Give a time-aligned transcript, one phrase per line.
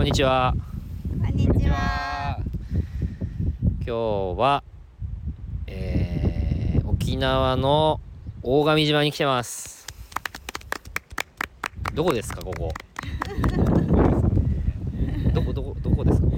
[0.00, 0.54] こんにちは。
[1.22, 2.40] こんにちは。
[3.84, 3.92] 今日
[4.40, 4.64] は、
[5.66, 8.00] えー、沖縄の
[8.42, 9.86] 大神島に来てます。
[11.92, 12.72] どこですかこ こ？
[15.34, 16.28] どこどこどこですか？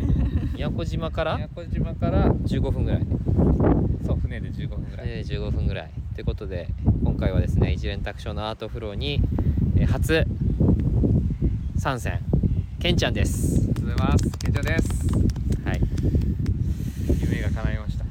[0.55, 1.37] 宮古島から？
[1.37, 3.07] 宮古島から15分ぐらい。
[4.05, 5.91] そう船で15分ぐらい、えー、15分ぐらい。
[6.17, 6.67] ということで
[7.05, 9.23] 今回はですね一連卓上のアートフローに、
[9.77, 10.27] えー初
[11.79, 12.32] 参戦
[12.83, 13.61] けんちゃんです。
[13.61, 14.39] ありがとうございます。
[14.39, 15.07] ケンちゃんです。
[15.65, 15.81] はい。
[17.21, 18.05] 夢が叶いました。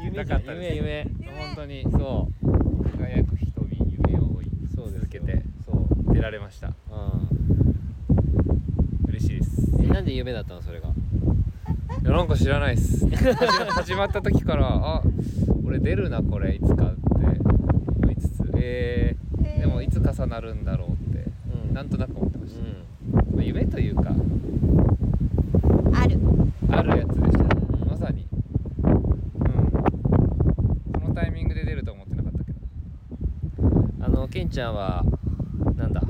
[0.02, 1.04] 夢なかった夢夢。
[1.04, 1.82] 本当に。
[1.82, 2.90] そう。
[2.96, 3.52] 輝く瞳
[4.08, 6.14] 夢を追い続けてそう。
[6.14, 6.68] 出られました。
[6.68, 6.72] う
[9.08, 9.70] 嬉しいです。
[9.82, 10.88] なんで夢だったのそれが？
[10.88, 10.92] い
[12.06, 13.06] やなんか知らないです。
[13.76, 15.02] 始まった時からあ
[15.62, 17.38] 俺出るなこれいつかって
[18.02, 18.50] 思いつつ。
[18.54, 21.30] えー、でもいつ重なるんだろうって
[21.68, 21.74] うん。
[21.74, 22.64] なんとなく思ってました、う
[23.34, 24.10] まあ夢というか
[25.94, 26.18] ある。
[26.70, 28.26] あるやつでしたうんまさに
[28.82, 34.04] うんこのタイミングで出ると思ってなかったけどん。
[34.04, 35.04] あのけんちゃんは
[35.76, 36.02] なんだ。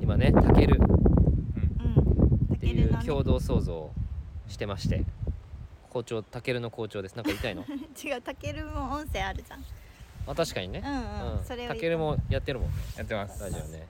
[0.00, 2.54] 今ねタケルうんうん。
[2.54, 3.92] っていう共同創造を
[4.48, 5.04] してまして。
[5.90, 7.14] 校長タケルの校長です。
[7.14, 7.62] なんか言いたいの？
[8.02, 9.60] 違う、たけるも音声あるじゃん。
[10.26, 10.88] あ確かにねう。
[10.88, 11.44] んうん。
[11.44, 12.74] それをタケルもやってるもんね。
[12.96, 13.86] やってますラジオね。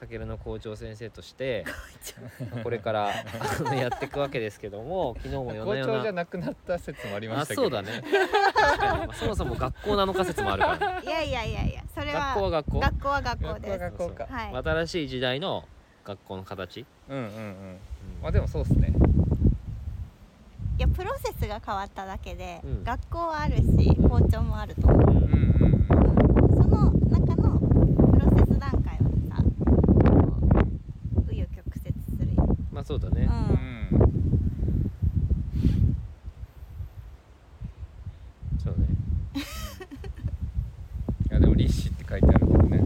[0.00, 1.64] タケルの校長先生として
[2.64, 5.92] これからあのやっていくわけですけども昨日も夜校な夜な。
[5.98, 7.62] 長じゃなくなった説もありまあしたけど。
[7.62, 8.02] そうだね。
[8.54, 11.06] 確かに、まあそもそも学校なのか説もあるからね。
[11.06, 12.34] いやいやいやいや、それは。
[12.34, 12.80] 学校は学校。
[12.80, 13.78] 学校は学校学校はです。
[13.78, 14.26] 学校か。
[14.30, 14.62] はい。
[14.64, 15.64] 新しい時代の
[16.04, 17.78] 学校の形、うんうんうん。
[18.22, 18.92] まあでもそうっすね。
[20.78, 25.00] いや、プロセスが変わっただけでうん、学校はあるし、校長もあると思う。
[25.00, 25.08] うん。
[25.08, 25.72] うんうんうん。
[25.74, 26.56] うん。
[26.56, 29.76] その中のプロセス段階はさ、こ
[31.16, 32.56] う紆余曲折するよ。
[32.72, 33.94] まあそうだね、う。
[33.94, 34.00] うん。
[34.00, 34.10] ん
[38.58, 38.88] そうね。
[41.30, 42.82] いやでも立志って書いてあるけどね。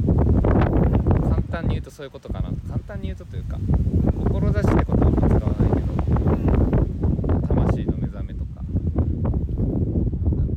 [1.23, 2.51] 簡単に言うとそういうことかな。
[2.69, 8.77] 簡単に言うとというか志ってことはあんま使わないけど魂の目覚めとかなん
[10.37, 10.55] だろう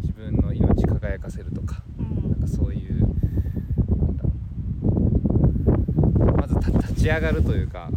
[0.00, 2.30] 自分の命輝かせるとかうん。
[2.30, 4.30] なんかそういうなんだろ
[6.32, 6.36] う。
[6.38, 7.90] まずた立ち上がるというか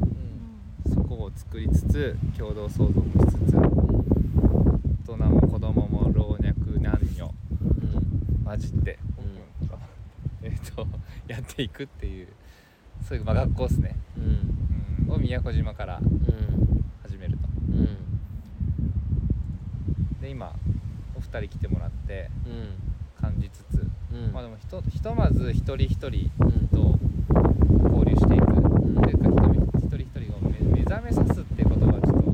[1.71, 6.43] つつ共同創造もしつつ大人も子供も老若
[6.79, 7.33] 男女
[8.45, 8.99] 混じって、
[10.41, 10.87] えっ、と
[11.27, 12.27] やっていくっていう
[13.07, 14.23] そういう、まあ、学校ですね、うん。
[14.23, 15.07] うん。
[15.07, 16.83] うん、を宮古島からうん。
[17.03, 17.47] 始めると。
[17.69, 17.87] うん。
[20.21, 20.53] で今
[21.15, 22.89] お二人来てもらってうん。
[23.21, 24.31] 感じつつ、うん。
[24.31, 26.97] まあでもひとひとまず一人一人うんと
[27.89, 29.29] 交流していく、んというか
[29.77, 32.31] 一人一人一人を目目覚めさすっていうことはちょっとお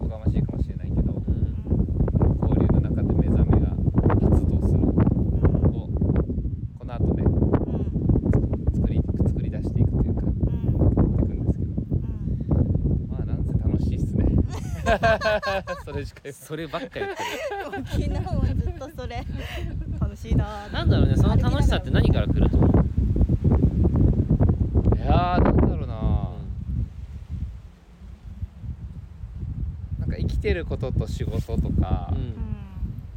[0.00, 1.22] こがましいかもしれないけどうん
[2.42, 3.68] 交流の中で目覚めが
[4.30, 4.90] 発動するうん
[5.76, 5.88] を
[6.78, 7.38] この後でうん
[8.74, 10.32] 作り作り出していくというかうん
[10.74, 14.26] やっていくんですけどうんまあなんせ楽しいっすね
[15.84, 17.18] それしかそればっか言ってる。
[17.86, 19.24] 昨日もずっとそれ。
[20.00, 20.66] 楽しいな。
[20.66, 22.70] ーなんだろうねその楽しさって何から来ると思う？
[24.96, 26.30] いやーなんだろうな、
[30.00, 32.18] なんか生きてることと仕事とかうん。
[32.18, 32.34] うん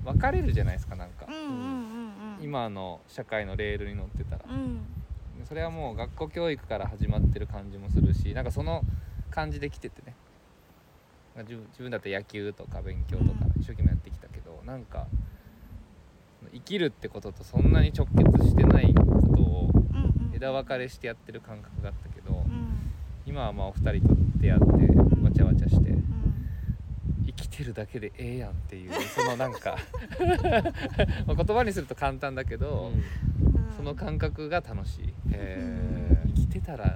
[0.04, 1.28] 分かれるじゃないですかなんか。
[1.30, 1.48] うんうんうん
[2.40, 2.44] うん。
[2.44, 4.46] 今の社会のレールに乗ってたら。
[4.50, 4.80] うん。
[5.46, 8.84] それはもう学校教育から始まってる感じもするしなんかその
[9.30, 10.16] 感じで来ててね
[11.38, 15.08] 自分自分だって野球とか勉強とか一生懸命やってきたけどなんか
[16.54, 19.04] 生きるってこととそんなに直結してないこ
[19.36, 19.72] とを
[20.34, 22.92] 枝分かれしてやってる感覚があったけどうん。
[23.26, 24.66] 今はまあお二人と出会って
[25.24, 26.04] わちゃわちゃしてうん。
[27.28, 29.78] 生きてるだけでええやんっていうそのなんか
[31.28, 33.04] まあ言葉にすると簡単だけど、うん。
[33.78, 35.14] その感覚が楽しい。
[35.32, 36.96] へ生きてたら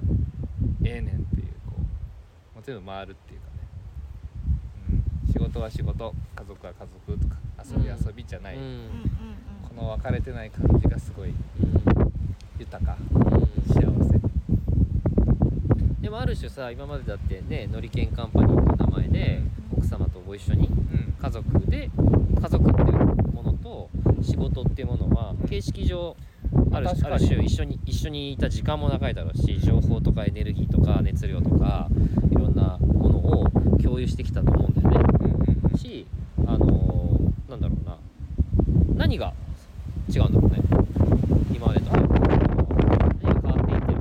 [0.84, 3.35] ええねんっていうこうもう全部回るっていう
[5.56, 8.88] 事は仕事家族は家族とか遊びは遊びじゃない、うん。
[9.68, 11.34] この分かれてない感じがすごい
[12.58, 12.96] 豊か。
[13.14, 13.26] うん
[13.72, 14.20] 幸せ。
[16.00, 19.40] でもある種さ今までだってねノリケンカンパニーの名前で
[19.76, 21.14] 奥様とご一緒にうん。
[21.20, 21.90] 家族で
[22.40, 22.88] 家族っていう
[23.32, 23.88] ものと
[24.22, 26.16] 仕事っていうものは形式上
[26.72, 31.88] あるある種一緒に一緒にいた時間も長いだろうし情報とかエネルギーとか熱量とか
[32.30, 33.50] いろんなものを
[33.82, 34.96] 共有してきたと思うんだよね。
[35.20, 36.06] うんうんうんし
[36.46, 37.96] あのーなんだろうな
[38.96, 39.32] 何が
[40.08, 40.62] 違うんだろうね
[41.54, 43.96] 今までと何が変わってい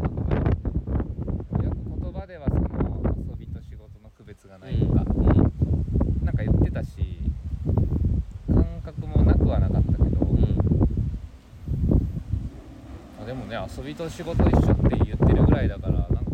[13.22, 16.30] あでもね遊びと仕事一緒って言ってるぐらいだからなんかなんだ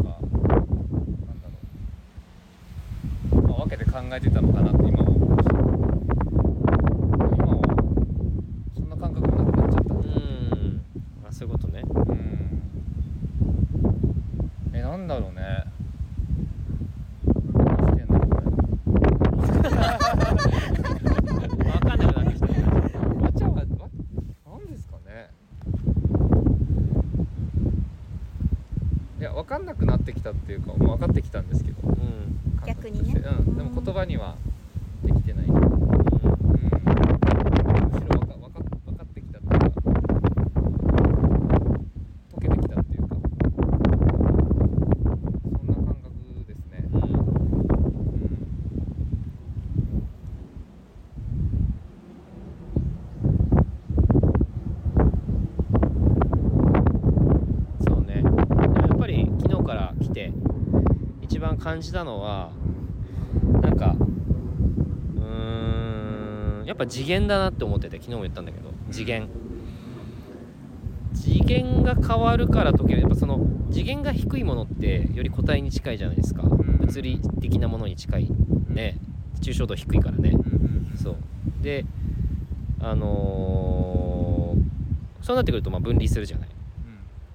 [3.32, 5.06] ろう、まあ、分けて考えてたのかなって今は
[8.76, 10.82] そんな感覚もなくなっちゃったうん
[11.28, 12.62] あそういうことねうん
[14.74, 15.64] えなんだろうね
[17.56, 18.36] 何してんだろうね
[21.72, 22.54] 分かんなくなってきたわ
[23.32, 23.62] ちゃわわ
[24.60, 25.30] なんですかね
[29.20, 31.96] いや分かんなくなってきたっていうかもう分かってきたんですけどうん
[32.60, 34.36] 感覚逆にねとしてうん、でも言葉には
[35.04, 35.68] できてない、うん、うんむ
[38.00, 39.66] しろ分か分か分かってきたっていうか
[42.34, 43.18] 溶けてきたっていうかそ
[45.64, 46.00] んな感覚
[46.48, 47.12] ですね、うんうん
[57.86, 58.38] そうねでも
[58.78, 60.32] やっぱり昨日から来て
[61.22, 62.52] 一番感じたのは
[63.62, 63.96] なんか
[65.16, 69.28] うーんやっぱ次元だなって思ってて昨日も言ったんだけど次元。
[71.14, 73.02] 次元が変わるから解ける。
[73.02, 76.44] やっぱその次元が低いものってより個体に近いじゃないですか。
[76.44, 76.78] ん。
[76.80, 78.32] 物理的なものに近い。
[78.68, 78.98] ね。
[79.42, 80.34] 抽象度低いからね。
[80.96, 81.16] そう。
[81.62, 81.86] で
[82.80, 84.62] あのー
[85.22, 86.50] そうなってくるとまあ分離するじゃない。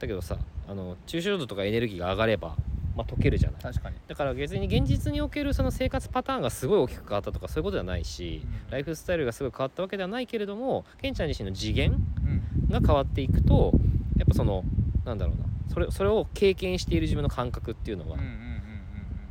[0.00, 0.36] だけどさ
[0.68, 2.56] あの抽象度とかエネルギーが上がれば、
[2.96, 3.62] まあ、解けるじゃない。
[3.62, 3.96] 確かに。
[4.08, 8.70] だから別に現実におけるその生活パターンがすごい大きく変わったとかそういうことではないしうん。
[8.70, 12.68] ライフスタイルがすごい変わったわけではないけれどもケンちゃん自身の次元うん。
[12.70, 13.72] が変わっていくと
[14.16, 14.64] やっぱその
[15.04, 15.44] なんだろうな。
[15.72, 18.46] それそれを経験している自分の感覚っていうのがやうんうんうんうん。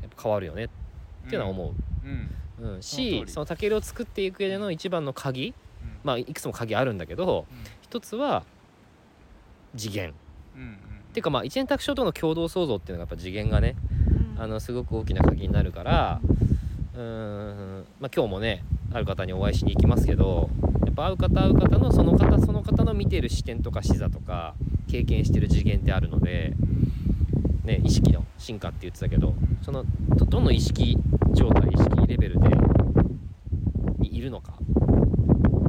[0.06, 0.70] っぱ変わるよねっ
[1.28, 1.74] ていうのは思
[2.04, 2.08] う。
[2.08, 2.30] ん。
[2.62, 2.70] うん。
[2.72, 5.56] う、うん、しそのタケルを作っていく上での一番の鍵
[6.04, 7.48] まあいくつも鍵あるんだけど
[7.82, 8.44] 一つは
[9.76, 10.14] 次元。
[10.56, 13.78] うんうんうんっていうかまあ一円卓上との共同創造っていうのがやっぱ次元がね
[14.36, 14.42] うん。
[14.42, 16.20] あのすごく大きな鍵になるから
[16.94, 20.50] うーん、まあ、今日もねある方にお会いしに行きますけど
[20.86, 24.56] やっぱ会う方会う方のその方その方の見てる視点とか視座とか
[24.90, 26.54] 経験してる次元ってあるので、
[27.64, 29.86] ね、意識の進化って言ってたけどその
[30.18, 30.98] どどの意識
[31.34, 32.50] 状態意識レベルで
[34.00, 34.56] にいるのか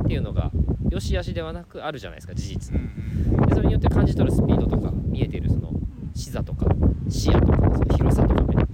[0.03, 0.51] っていうのが
[0.97, 2.75] 良し悪しではなくあるじゃないですか事実。
[2.75, 5.71] うんでそれによって感じ取るスピードとか見えてるその
[6.15, 6.67] 視座とか
[7.09, 8.67] 視野とかその広さとかね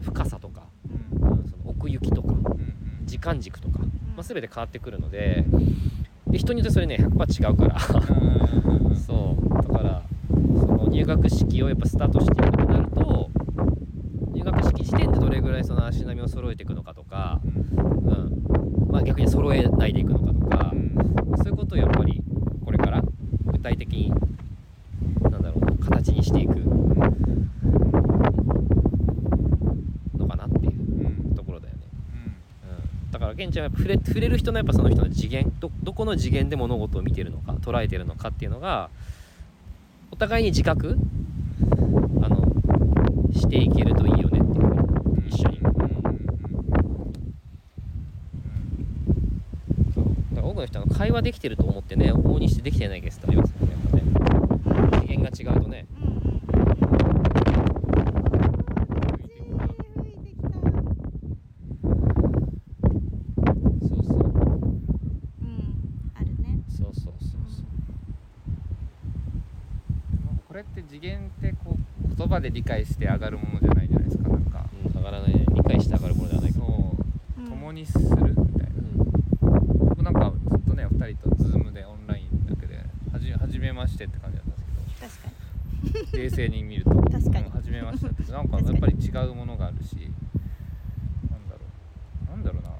[0.00, 0.62] 深さとか
[1.20, 1.36] その
[1.66, 2.34] 奥行きとか
[3.04, 3.86] 時間軸とか、ま
[4.20, 5.44] あ、全て変わってくるので
[6.28, 7.78] で人によってそれね100%違うから。
[8.94, 9.48] そう。
[9.72, 10.02] だから
[10.60, 13.30] その入学式をやっぱスタートしていくとなると
[14.32, 18.88] 入学式時点でどれぐらいその足並みを揃えていくのかとか、うん。
[18.90, 20.72] まあ、逆に揃えないでいくのかとか、
[21.38, 22.20] そういうことをやっぱり
[22.64, 23.02] これから
[23.46, 24.12] 具体的に
[25.30, 26.54] なんだろうな形にしていく
[30.18, 30.74] のかなっていうう
[31.30, 31.34] ん。
[31.34, 31.82] ところだよね。
[33.04, 38.90] うん、だからケンちゃんはやっぱ触れ触れる人のやっぱその人の次元どどこの次元で物事を見てるのか捉えてるのかっていうのが
[40.10, 40.96] お互いに自覚
[42.22, 42.52] あの
[43.32, 45.92] していけるといいよねっていううん一緒にうんうんうん
[49.94, 50.04] そう
[50.34, 54.02] だから多くの人は会話できてると思ってね往々にしてできてないケースってありますよねやっぱね。
[55.00, 55.86] 次元が違うとね。
[56.02, 56.06] うん。
[56.08, 56.18] うん
[63.88, 64.22] そうそうう
[65.44, 65.74] ん。
[66.14, 66.60] あるね。
[66.68, 67.40] そうそうそう
[70.26, 71.78] まあこれって次元ってこう
[72.16, 74.64] 言葉で理解して上がるものじゃないじゃないですかなんか。
[74.82, 75.34] そう、うん、上がらない。
[75.34, 76.70] ね理解して上がるものではないかそう。
[77.40, 77.50] うん。
[77.50, 78.38] 共にするみたいなうん
[79.88, 82.78] 僕なんかずっとね2人とズームでオンラインだけで
[83.58, 85.28] はじはじめましてって感じだったんです確か
[86.12, 86.90] けど冷静に見ると。
[86.90, 87.46] 確かに。
[87.46, 89.94] うんはじめましてってなんかやっぱり違うものがあるし
[91.30, 91.60] なんだろ
[92.26, 92.30] う。
[92.30, 92.70] なんだろうな。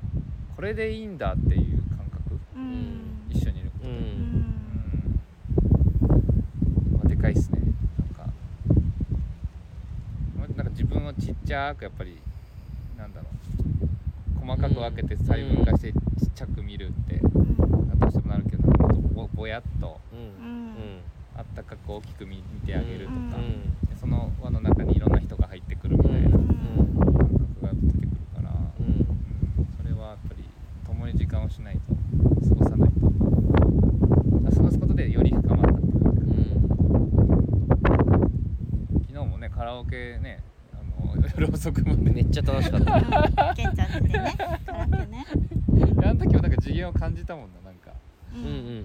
[0.57, 2.35] これでいいんだっていう感覚。
[2.35, 3.31] にうん。
[3.31, 4.05] 一緒にいることうで、うん。
[4.05, 4.07] う
[6.17, 6.95] ん。
[6.95, 7.61] まあ、でかいっすね。
[7.99, 8.27] なんか。
[10.39, 12.19] まあなんか自分をちっちゃくやっぱり
[12.97, 13.27] なんだろ
[14.43, 14.47] う。
[14.47, 15.99] 細かく分けて細分化してちっ
[16.35, 17.89] ちゃく見るって、うん。
[17.99, 18.63] だとしてもなるけど
[19.19, 19.99] ぼぼやっと
[21.37, 26.19] あったかく大きく見見てあげるとか、うんでその輪の中にいろんな人が入ってくるみたいな。
[26.19, 26.49] うん
[26.99, 28.87] 感覚が出てくるから、うん。
[28.87, 29.07] うん
[29.77, 30.45] それはやっぱり
[30.87, 31.81] 共に時間をしない
[32.43, 33.01] と過ごさないと。
[34.57, 36.11] 過ごすことでより深まったっていうか。
[36.11, 36.19] うん
[39.09, 40.41] 昨日もねカラオケね
[40.73, 42.11] あの 夜遅くまで。
[42.11, 42.97] めっちゃ楽しかった。
[42.97, 43.55] うん。
[43.55, 44.35] ケンちゃんでね
[44.65, 45.27] カラオケね。
[46.05, 47.68] あの時もなんか次元を感じたもんなな。
[47.68, 47.68] んか
[48.45, 48.55] ううんうん。
[48.55, 48.85] うんうん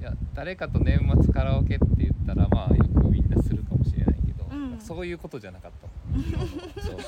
[0.00, 4.78] いや誰かと年末カラオケって言っったらまあよくみんなするかもしれないけど、うん。
[4.80, 5.88] そういうことじゃなかった。
[6.82, 6.96] そう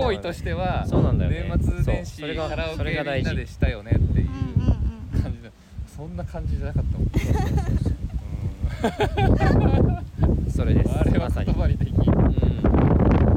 [0.00, 1.44] 行為としてはそうなんだよね。
[1.48, 4.30] 年末年始そうそれがカラオケそれが大事みんなでしたよねっていうう
[4.60, 4.70] んうん
[5.14, 5.50] うん感じで
[5.86, 7.08] そんな感じじゃなかったもん。
[10.50, 10.90] それです。
[10.98, 11.94] あれはまさに言葉にできん。
[11.94, 12.02] うん。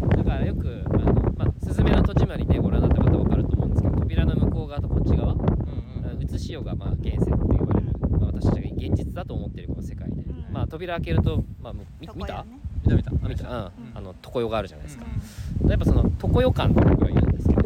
[0.09, 5.33] だからよくあの、まあ、スズメの戸締まりねご覧になった方分かると思うんですけど扉の向こう側とこっち側
[6.27, 7.87] 写しようがまあ現世って言われる、
[8.19, 10.45] まあ、私たちが現実だと思ってるこの世界で、ん。
[10.51, 12.45] まあ扉開けると、まあ、む見見た見た。
[12.95, 13.11] 見た？
[13.23, 13.55] あ見た、うん。
[13.55, 13.71] うん。
[13.95, 15.05] あの床用があるじゃないですか、
[15.65, 17.61] うやっぱその床用感って僕は言うんですけど。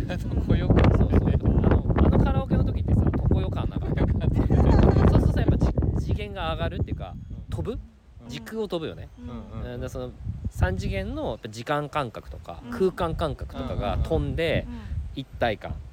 [0.48, 1.20] こよくそうそう。
[1.30, 4.06] あのあのカラオケの時ってさ床用感なかった？
[5.12, 5.68] そうするとさやっぱじ
[6.06, 7.16] 次元が上がるっていうか
[7.50, 7.80] 飛ぶ？
[8.28, 9.24] 時空を飛ぶよね、ん。
[9.24, 9.30] うん。
[9.30, 10.12] うんうん、だからその
[10.52, 12.72] 3次元の時間感覚とかうん。
[12.72, 14.68] 空間感覚とかが飛んで
[15.16, 15.72] 一体感。
[15.72, 15.89] うん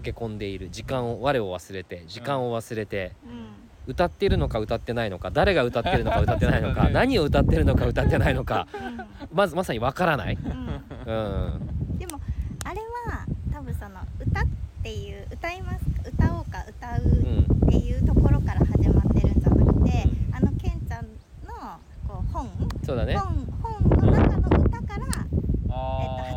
[0.00, 3.50] 溶け込んでいる時間を我を忘れて時間を忘れてうん。
[3.86, 9.36] 歌ってるのか歌ってないのか誰が歌ってるのか 歌ってないのか何を歌ってるのか歌ってないのかうん。
[9.36, 10.50] まずまさにわからない、うん。
[10.50, 12.20] うん、でも
[12.64, 14.44] あれは多分その歌っ
[14.82, 20.34] ていう歌います歌おうか歌ううんっていうところから始まってるんじゃなくて、うん。
[20.34, 21.06] あのケンちゃん
[21.46, 22.48] のこう本
[22.84, 23.16] そうだね。
[23.16, 25.74] 本本の中の歌から、えっと、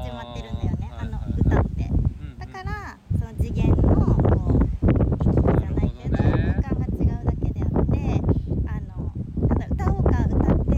[0.02, 1.90] 始まってるんだよねあの歌って
[2.40, 4.66] だからその次元のこう
[5.16, 7.98] 息じゃないけどなるほどね空間が違うだけであって
[8.68, 10.76] あのただ歌おうか歌って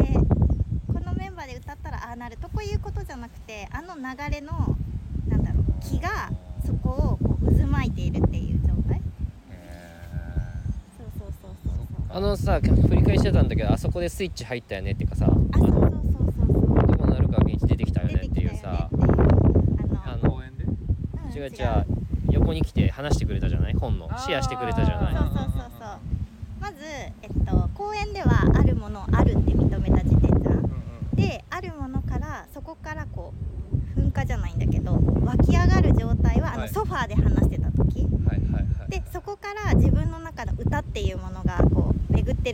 [0.88, 4.01] このメンバーで歌ったらああなるとこういうことじゃなくてあの流
[4.32, 4.77] れの
[5.27, 6.30] なんだろう気が
[6.65, 9.01] そこをこう渦巻いているっていう状態
[10.98, 11.74] そうそうそうそう
[12.10, 15.25] そうあのさ振り返りしてたんだけどあそこでスイッチ入ったよねっていうかさ。
[15.25, 15.92] あそうそうそうそう
[16.36, 16.88] そう。
[16.88, 18.89] どこなるか現地出てきたよねっていうさ。
[18.92, 20.65] あの公園で？
[20.65, 20.75] うん
[21.34, 21.86] 違う違う。
[22.32, 23.74] 横に来て話してくれたじゃない？
[23.74, 24.10] 本の。
[24.18, 25.15] シェアしてくれたじゃない？
[25.15, 25.46] そうそうそう
[25.80, 25.98] そう。
[26.60, 30.70] まず、えっと、公園ではあるものをあるって認めた時点じゃん
[31.15, 33.34] であるものからそこからこ
[33.98, 36.68] う噴火じゃないんだけど湧き上がる状態はあはい。
[36.68, 38.89] のソファーで話してた時、はいはいはい。
[38.89, 41.60] でそこから自分の中の歌っていうものが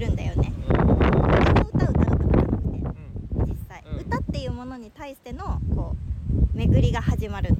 [0.01, 0.51] るんだよね。
[0.67, 3.48] うんあの歌歌うとかじゃなくてうん。
[3.48, 5.96] 実際、うん歌っていうものに対してのこ
[6.53, 7.55] う巡りが始まる。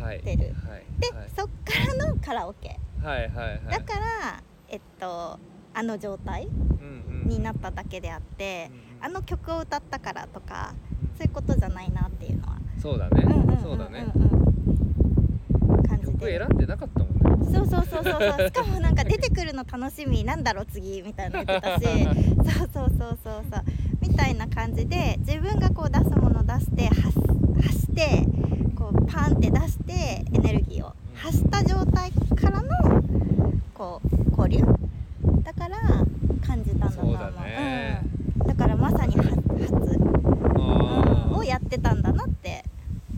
[0.00, 0.20] はい。
[0.20, 0.54] てる。
[0.68, 0.84] はい。
[1.00, 1.30] で、はい。
[1.36, 2.78] そっからのカラオケ。
[3.02, 3.60] はいはいはい。
[3.70, 5.38] だからえっと
[5.74, 7.28] あの状態うんうん。
[7.28, 9.04] になっただけであってうんうん。
[9.04, 10.74] あの曲を歌ったからとか
[11.16, 12.58] そういうことじゃないなっていうのは。
[12.80, 13.22] そうだね。
[13.24, 14.06] うんうんうんうんそうだね。
[15.88, 17.52] 感じ曲て選んでなかったもんね。
[17.52, 18.46] そうそうそうそうそう。
[18.46, 18.77] しかも
[19.38, 21.84] 来るの楽しみなんだろう次みたいな言ってたし。
[21.84, 23.62] そうそうそうそうそう。
[24.00, 27.20] みたいな感じで自分がこう出すものを出して発
[27.62, 28.26] 発して
[28.74, 29.92] こうパンって出して
[30.32, 33.02] エネルギーを発した状態からの
[33.74, 34.64] こう交流
[35.42, 35.78] だから
[36.44, 38.02] 感じたんだと思うそうだね
[38.40, 39.42] うん、だからまさに発発、
[39.74, 42.64] うん、をあやってたんだなって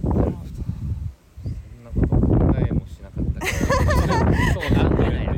[0.02, 5.30] 思うそんなこと考えもしなかったけどそうなってるね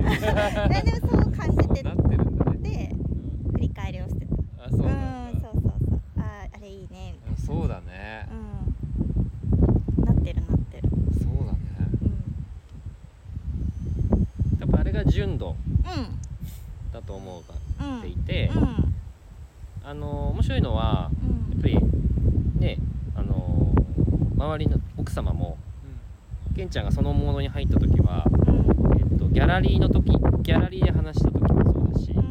[0.70, 2.94] えでもそう感じてなってるんだねて
[3.52, 4.34] 振り返りをしてた
[4.64, 5.72] あそうなんだんそうそうそう
[6.18, 10.88] あーあれいいねみたいあそうだねなうんなってるなってる
[11.20, 11.58] そうだね
[14.58, 15.56] うやっぱあれが純度ん
[16.92, 18.94] だと思うかうんっていて、うん
[19.84, 21.76] あの面白いのはうんやっぱり
[22.60, 22.78] ね
[23.16, 23.74] あの
[24.42, 25.56] 周りの奥様も
[26.56, 28.99] ケンちゃんがそのモードに入った時は、うん。
[28.99, 30.11] えっと、ギャラリーの時
[30.42, 32.22] ギャラリーで話した時もそうだし、うん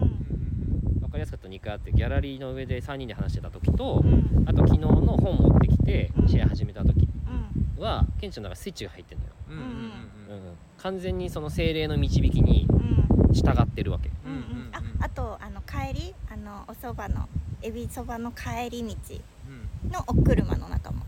[1.02, 4.44] 分かりやすかった2回あってギャラリーの上で3人で話してた時と、うん。
[4.46, 4.88] あと昨日の
[5.18, 6.28] 本持ってきてうん。
[6.28, 7.08] シェア始めた時
[7.78, 7.84] うん。
[7.84, 9.70] はケンちゃんの中スイッチが入ってるのよ、うんうんうん。
[9.70, 10.54] うん。
[10.78, 13.34] 完全にその精霊の導きにうん。
[13.34, 14.12] 従ってるわけ。
[14.26, 17.28] うんうんああとあの帰りあのお蕎麦の
[17.62, 18.96] エビそばの帰り道
[19.48, 19.92] うんうん。
[19.92, 21.04] のお車の中も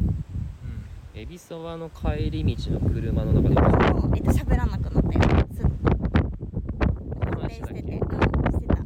[1.15, 3.55] エビそばの帰り道の車の中で
[3.93, 8.00] もうえっと喋らなくなったよすっ運転してて、うん、
[8.51, 8.77] してた。
[8.77, 8.86] そう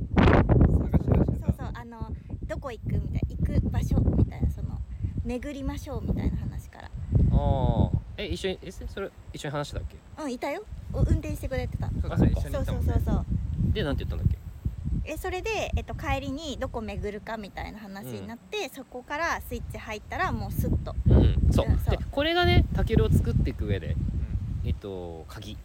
[1.40, 2.12] そうそう、あの、
[2.46, 4.78] どこ行くみたいな、行く場所みたいな、その。
[5.24, 6.90] 巡りましょうみたいな話から。
[7.32, 9.96] ああえ一緒にえそれ一緒に話したっけ？
[10.22, 10.64] うん、いたよ。
[10.94, 11.88] お運転してくれてた。
[11.88, 13.26] そうそうそうそう。
[13.74, 14.38] でなんて言ったんだっけ？
[15.08, 20.96] え、それで、えっと、帰りにどこ巡るかみたいな話になって、そこからスイッチ入ったら、もうスッと。
[21.08, 21.98] うんそう,、うんそう。
[21.98, 23.96] でこれがねタケルを作っていく上で
[24.66, 25.58] えっと鍵。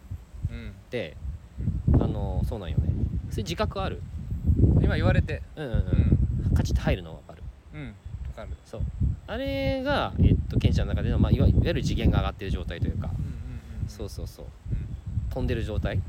[0.49, 0.55] うん。
[0.55, 1.17] うんで
[1.99, 2.89] あのそうなんよね。
[3.31, 4.01] それ自覚ある？
[4.81, 5.41] 今言われて。
[5.57, 6.51] うんうんううん。
[6.53, 7.43] んカチッと入るの分かる？
[7.73, 7.93] うんわ
[8.35, 8.49] かる。
[8.65, 8.81] そう。
[9.27, 13.09] あれがえっとケンちゃんの中での、まあ、いわいわゆる次元が上がってる状態というか。
[13.13, 13.27] うんうん
[13.83, 14.45] うんそうそうそう。
[14.71, 14.87] うん。
[15.29, 16.03] 飛んでる状態うん。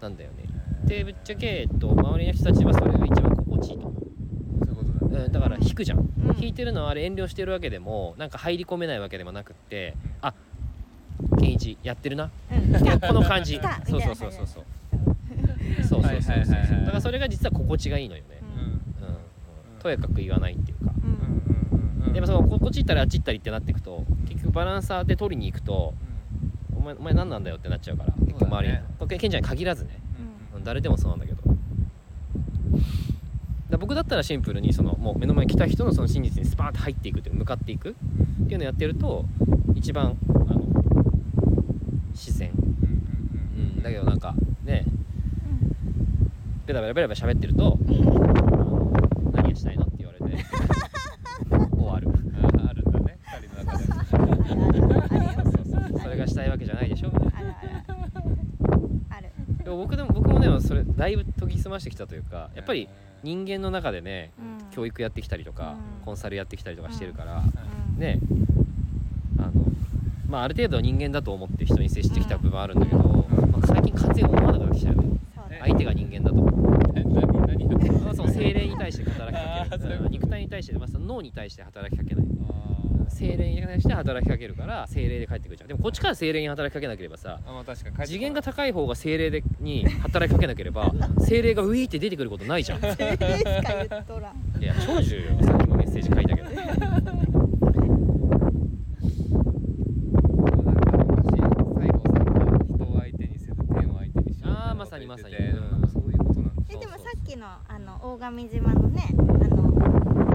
[0.00, 0.44] なんだよね。
[0.46, 10.34] うんでぶっちゃけ、えっと、周りの人たちはそれが一番心地いいとそういうことだ、だから引くじゃん、うん、引いてるのはあれ遠慮してるわけでもなんか入り込めないわけでもなくってあ
[11.38, 13.60] 健一やってるな、うん、 この 感じ。
[13.86, 14.64] そうそうそうそうそう。
[15.88, 18.78] そうそうそうそう、だからそれが実は心地がいいのよね、うん、うん、
[19.80, 20.92] とやかく言わないっていうか、
[22.08, 25.94] うん、やっぱそのこっち行ったりあっち行ったりってなっていくと結局バランサーで取りに行くと、
[26.76, 29.98] お前お前何なんだよってなっちゃうから結構周りに、ね、ケンちゃんに限らずね、
[30.64, 31.42] 誰でもそうなんだけど。
[33.70, 37.90] だ僕だったらシンプルにそのもう目の前に来た人のその真実にスパーンと入っていくっていう向かっていく。
[38.44, 39.24] っていうのをやってると
[39.74, 40.64] 一番あの
[42.12, 44.84] 自然、うん、だけどなんかね
[46.66, 47.78] ベラベラベラベラ喋ってると
[49.32, 50.44] 「何がしたいの?」って言われて。
[51.76, 52.08] 終わる。
[52.42, 53.84] ああるんだね二人の中で
[55.44, 56.00] そうそう。
[56.00, 57.08] それがしたいわけじゃないでしょ。
[57.08, 57.56] みたいな
[59.76, 62.88] 僕でも僕もねそれだいぶ研ぎ澄ましてきたというかやっぱり
[63.22, 64.54] 人間の中でねうん。
[64.70, 66.04] 教育やってきたりとか、うん。
[66.04, 67.42] コンサルやってきたりとかしてるから、
[67.96, 68.00] うん。
[68.00, 68.18] ね。
[69.38, 69.52] あの
[70.28, 73.50] まあある程度人間だと思って人に接してきた部分あるんだけど、うん。
[73.50, 75.18] まあ、最近完全に思わなくなってきたよね。
[75.60, 76.36] 相手が人間だと。
[76.96, 82.24] え何何その精霊に対して働きかける、肉体に対して、まあ、その脳に対して働きかけない
[83.30, 85.68] 精霊に対して働きかけるから精霊で帰ってくるじゃん。
[85.68, 88.06] でもこっちから精霊に働きかけなければさあまあ確かに帰ってこない。
[88.08, 92.78] 次元が高い方が精霊でに働きかけなければ 精霊がウィーって出てくることないじゃん。
[92.78, 94.62] いそれしか言っとらん。
[94.62, 96.50] や超重要さっきもメッセージ書いたけど。
[96.50, 98.60] なんか昔西郷さ
[102.22, 105.34] んが人を相手にせず天を相手にしようあーまさにまさに。
[105.36, 106.76] うんそういうことなんです。
[106.76, 109.14] えでもさっきのあの大神島のねあ
[109.48, 109.72] の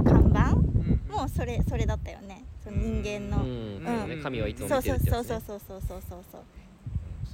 [0.03, 0.99] 看板うん。
[1.11, 2.38] もうそれそれだったよね
[2.69, 6.41] その人間の、うん神はいつも見てるってやつ、ね、そうそうそうそうそうそうそう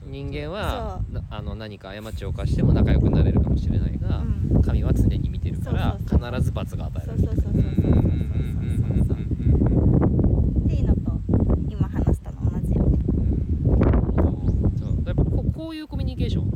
[0.07, 7.27] 人間はあの何か過ちを犯しても仲良くなれるかもしれないが、うん、神は常に見てるから必ず罰が与えられる。
[7.27, 7.31] っ
[10.67, 11.01] ていうのと
[11.69, 12.97] 今話したの同じよね。
[14.79, 16.51] そうやっぱここういうコミュニケーション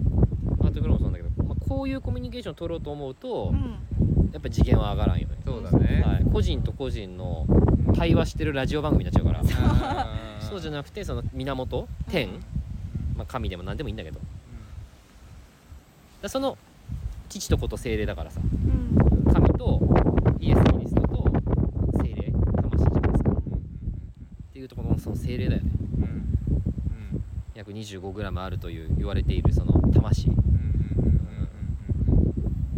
[0.61, 3.79] アートグロもそうんだけど、まあ、こういうコミュニケーションを取ろうと思うと、うん、
[4.31, 5.37] やっぱ次元は上がらんよね。
[5.43, 7.47] そうだね、はい、個人と個人の
[7.95, 9.43] 対話してるラジオ番組になっちゃうから。
[10.39, 10.60] そう。
[10.62, 12.30] じゃなくてその源天、
[13.15, 14.19] まあ、神でも何でもいいんだけど。
[16.21, 16.58] だその
[17.30, 18.41] 父と子と精霊だからさ。
[18.41, 19.34] うん。
[19.34, 19.80] 神と
[20.39, 21.32] イエス・キリストと
[22.04, 23.32] 精霊魂じゃないですか。
[23.32, 23.34] っ
[24.54, 25.71] ていうところのその精霊だよね。
[27.56, 30.32] 約 25g あるという言われているその魂。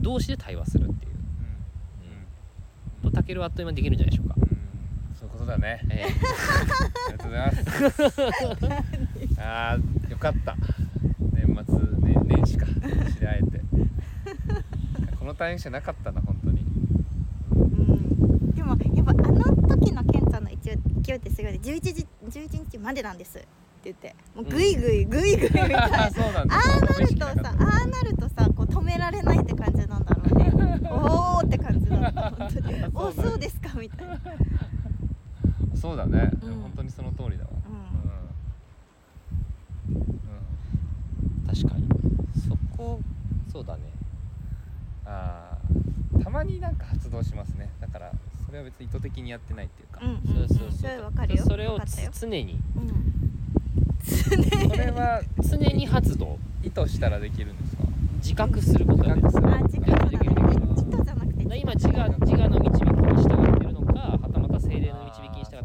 [0.02, 1.12] 同士で対話するっていう、
[3.04, 3.12] うん。
[3.12, 4.36] とタケルはあっという間にできるんじゃないでしょうか、
[5.52, 5.82] だね。
[5.90, 8.22] えありがとうございます。
[9.42, 10.56] あーよかった。
[11.34, 11.76] 年末、
[12.08, 12.66] ね、年始か。
[12.66, 13.62] 年始で会えて。
[15.20, 16.66] このタイミングじゃなかったな本当に。
[17.52, 18.52] うん。
[18.52, 21.60] でもやっぱあの時のケンちゃんの勢い勢いってすごいね。
[21.62, 23.38] 11時11日までなんです。
[23.38, 23.48] って
[23.86, 24.16] 言って。
[24.36, 25.92] もうグイグイグイグイみたいな、ん。
[25.92, 25.98] だ。
[25.98, 30.52] ああなるとさああなるとさこう止められないって感じなんだろうね。
[30.92, 32.86] おおって感じだった本当に。
[32.94, 34.20] おそうですかみたいな
[35.82, 36.62] そうだね、うん。
[36.62, 37.50] 本当にその通りだわ。
[37.50, 37.56] う
[39.92, 41.48] うん、うん。
[41.48, 41.88] 確かに。
[42.48, 43.00] そこ
[43.52, 43.82] そうだね。
[45.06, 47.72] あーたまになんか発動しますね。
[47.80, 48.12] だから
[48.46, 50.48] それは別に意図的にやってないっていうか、うんうんうん。
[50.48, 51.48] そうそうそう。
[51.48, 51.80] それを
[52.14, 52.60] 常に。
[52.76, 53.16] うん。
[54.04, 56.38] それは常に発動。
[56.64, 57.84] 意図したらできるんですか？
[58.18, 59.32] 自覚することができる。
[59.32, 60.30] 自覚するあ自分そうだね
[60.84, 65.58] 意図じゃなくてだから今自我自我の導きに従ってるのかはたまた精霊の導きに従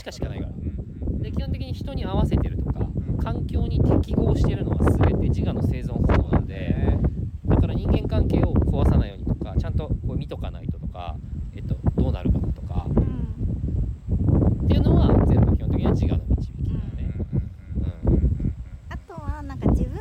[0.00, 0.52] ってるこれどっちかしかないから。
[0.52, 3.18] うんで基本的に人に合わせてるとかん。
[3.18, 6.98] 環境に適合してるのは全て自我の生存本能なんでへ
[7.46, 11.16] だから人間関係を壊さないようにとかちゃんとこう見とかないととか、
[11.54, 17.14] えっと、どうなるかとかうんっていうのは全部基本的には自我の導きだよーね。
[17.32, 17.38] うん
[17.80, 18.54] うんうんうん
[18.88, 19.94] あとはなんか自分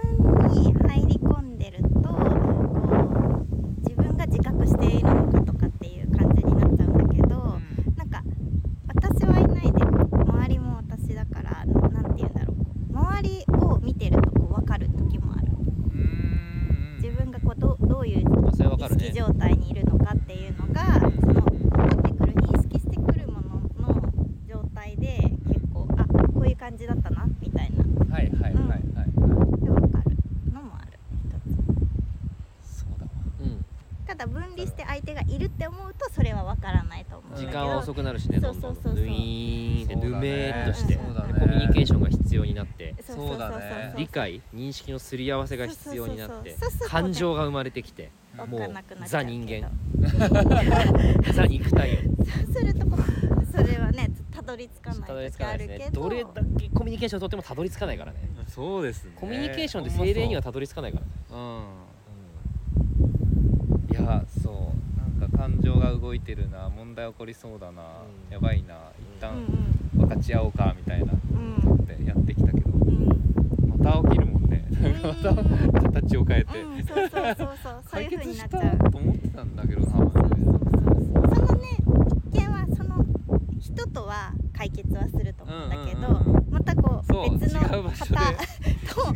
[0.53, 7.59] に入り込んでるとこう自分が自覚しているのかとかっていう感じになっちゃうんだけど
[7.95, 8.23] なんか
[8.87, 24.01] 私はいないで周りも私だからななんて言うんだろうこう周りを見てるとこう分かる時もあるうんうん自分がこうどうどういうまあそれわ意かるね識状態にいるのかっていうのがその入ってくる認識してくるものの
[24.47, 27.83] 状態で結構あこういう感じだったなみたいな
[28.15, 28.79] はいはいはいはいはい
[29.61, 30.15] で分かる
[30.53, 30.99] のもある
[31.35, 31.55] 一
[32.63, 38.93] そうだわうん、つただ分離して相手がいるって思うとそれは分からないと思う時間は遅くなるしねそうんそうそうそう。
[38.93, 42.95] んどんドゥイーンってぬめーっとして、コミュニケーションが必要になって。
[43.01, 43.93] そうだね。
[43.97, 46.51] 理解認識のすり合わせが必要になって。
[46.51, 46.89] そうそうそうそうそう。
[46.89, 48.61] 感情が生まれてきてわもう
[49.05, 49.45] ザ人
[51.33, 51.99] ザ肉体よ
[52.45, 52.85] そうすると
[53.51, 55.79] それはねたどり着かたどり着ない時かないですね。
[55.79, 58.17] あるけどどれだけコミュニケーション取ってもたどり着かないからね。
[58.47, 59.11] そうですね。
[59.15, 61.11] コミュニケーションで精霊にはたどり着かないからね。
[61.31, 61.84] うん
[64.05, 68.33] いやそうなんか感情が動いてるな問題起こりそうだな、うん。
[68.33, 68.75] やばいな
[69.19, 69.47] 一うん
[69.97, 71.55] 旦分かち合おうかみたいなうん。
[71.71, 72.87] 思ってやってきたけどうん。
[72.87, 74.63] うんまた起きるもんね。
[74.71, 75.01] うん。
[75.01, 78.49] また形を変えて、うん、そうそうそうそう そういう風解決した
[78.89, 81.47] と思ってたんだけどなそうそうそうそう。
[81.47, 81.69] そのね
[82.31, 83.05] 一見はその
[83.59, 86.53] 人とは解決はすると思うんだけど、うんうんうん。
[86.53, 88.19] またこうそう別の違う場所で。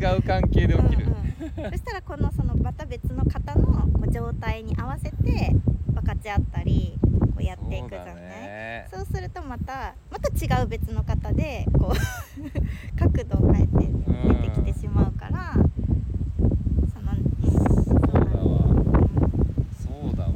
[0.00, 1.70] 違う関係で起きる、うんうん。
[1.70, 5.54] そしたらこのそのまた別の方の状態に合わせて
[5.94, 8.06] 分かち合ったりこうやっていくじゃない？
[8.06, 8.88] そうだね。
[8.92, 11.96] そうするとまたまた違う別の方でこう
[12.98, 13.88] 角度を変えて
[14.42, 15.54] 出てきてしまうから、
[16.92, 17.50] その、うん、
[17.84, 17.94] そう
[18.30, 20.30] だわうんそうだわ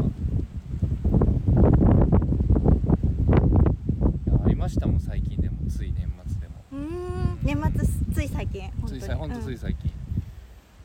[4.26, 9.90] いやありましたもん最近でもつい年末でもうーん年末すつい最近本当についさほんとついうん最近、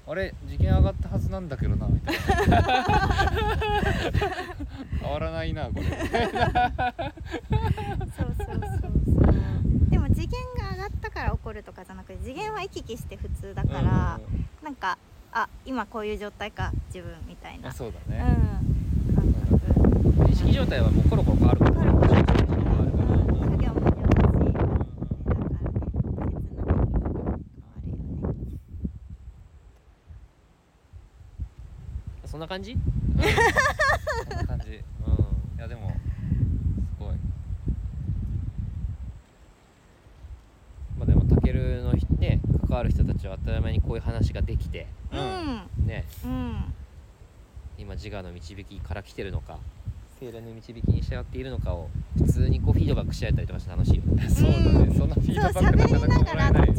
[0.07, 2.15] あれ次元上がったはずなんだけどなみたい
[2.49, 2.61] な。
[5.01, 5.81] 変わらないなこれ。
[5.83, 5.97] そう
[8.37, 8.91] そうそうそう。
[9.89, 13.85] でも次元が上がったから怒るとかじゃなくて次元は行き来して普通だから、う
[14.31, 14.33] ん。
[14.33, 14.97] うんなんか
[15.31, 17.69] あ今こういう状態か自分みたいな。
[17.69, 18.13] あそうだうん。
[18.13, 18.25] ね、
[19.15, 19.59] 感覚。
[20.31, 22.35] 意識状態はもうコロコロ変わるからコロコロ変わる変
[22.77, 24.73] わるからうん作業も上だしだからね切な的に変わるよね
[32.25, 32.75] そんな感じ？
[34.29, 34.71] そんな感じ。
[34.71, 34.83] いうん。
[35.59, 35.95] やでもす
[36.97, 37.15] ごい。
[40.97, 45.85] まあでもタケルのひね関わる人たちは当たり前にこういう話ができてうん。
[45.85, 46.05] ね。
[46.23, 46.73] うん。
[47.77, 49.57] 今自我の導きから来てるのか
[50.19, 54.29] 精霊の導きに従っているのかを普通にこうフィードバックし合えたりとかして楽しいよね。
[54.29, 54.93] そうだね。
[54.97, 56.69] そんなフィードバックな喋りなかなかもらえない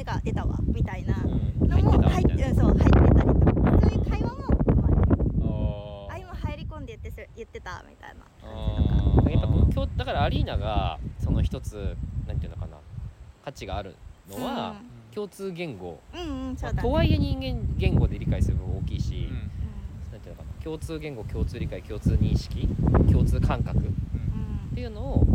[0.00, 1.14] 字が出たわみたいな。
[1.24, 1.68] うん。
[1.68, 3.80] のも入ってそう入ってたりとか。
[3.82, 5.02] そういう会話も生まれる
[5.42, 8.24] ああ今入り込んで言ってす言ってたみたいな。
[8.42, 9.30] あー。
[9.30, 12.76] やっぱこう今日だからアリーナがその一つなんていうのかな
[13.44, 13.94] 価値がある
[14.28, 14.76] のは、
[15.14, 16.88] 共通言語、うんうんうんそまあうだね。
[16.88, 19.50] とはいえ人間言語で理解する部分大きいし、うん。
[20.12, 22.68] なんていうのかな共通言語共通理解共通認識
[23.10, 24.74] 共通感覚っうん。
[24.74, 25.26] ていうのを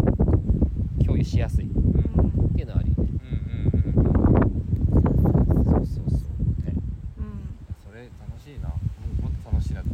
[1.04, 4.22] 共有しやすいっうんうんていうのはあるよねうんうんう
[5.62, 6.02] んそうそうそう
[6.66, 6.74] ね
[7.20, 8.76] うんそれ楽しいなも
[9.28, 9.88] っと楽しいなと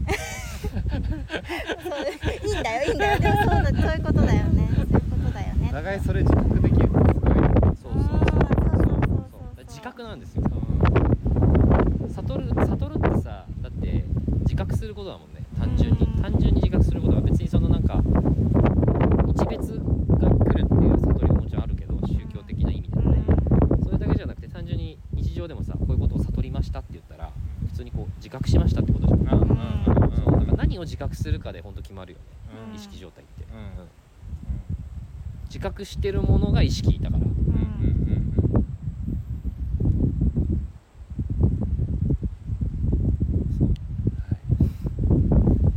[1.84, 3.20] そういいんだよいいんだよ。
[3.20, 4.70] でもそうだそういうことだよね。
[4.76, 5.68] そういうことだよね。
[5.70, 7.36] お互いそれ自覚できるのすごい。
[7.36, 7.50] ね
[7.82, 9.66] そうそうそうあーそうそうそうそうそう。
[9.68, 10.44] 自覚なんですよ
[12.16, 14.04] 悟る悟るってさだって
[14.42, 18.02] 自覚することだもんね単純にうん単純に自覚することは別にそのなんか
[19.28, 23.24] 一別が来るっていう悟りももちろんあるけど宗教的な意味でもね
[23.84, 27.32] それだけじゃなくて単純に日常でもさこういうことを悟りましたって言ったら
[27.68, 32.24] 普通にこう自覚しましたってことじゃんうんうんうんうんそうだから何を自覚するかで本当決まるよね
[32.70, 33.88] うん意識状態って、うんうん
[35.52, 37.26] 自覚してるものが意識だから。
[37.26, 38.22] うんうんうん。
[39.82, 39.90] う。
[43.66, 43.76] ん
[44.16, 44.38] はい。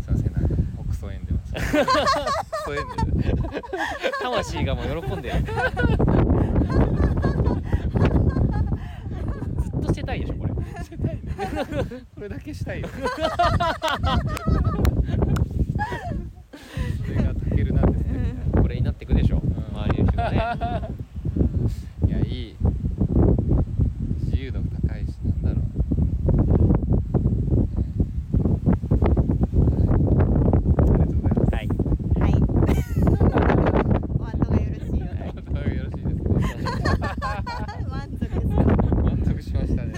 [0.00, 0.32] すいません。
[0.32, 0.54] なんか
[0.88, 1.66] 北総園でます北
[2.64, 3.32] 総園で
[4.22, 4.84] 魂がもう。
[5.02, 5.34] 喜んでる
[9.60, 10.54] ずっとしてたいでしょこれ。
[12.14, 12.88] これだけしたいよ
[17.04, 22.57] それがたけるなんですねこれになってくでしょ、周りの人がねいやいい。
[24.24, 25.64] 自由度高いしなんだろう。
[29.96, 31.50] ありがとうございます。
[31.54, 31.68] はい。
[32.20, 32.30] はい
[34.18, 36.20] お後がよろしいようでお後がよろしいです。
[37.00, 37.14] か
[37.88, 39.92] 満足する満足しましたね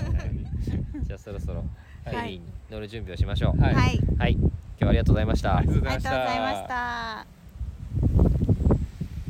[1.02, 1.64] じゃあそろそろ
[2.04, 2.26] フはい。
[2.26, 3.60] ェリーに乗る準備をしましょう。
[3.60, 3.74] はい。
[3.74, 4.00] はい。
[4.18, 5.56] はい、今日はありがとうございました。
[5.56, 6.45] ありがとうございました